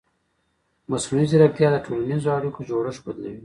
مصنوعي 0.91 1.25
ځیرکتیا 1.31 1.67
د 1.71 1.75
ټولنیزو 1.85 2.29
اړیکو 2.37 2.59
جوړښت 2.69 3.01
بدلوي. 3.05 3.39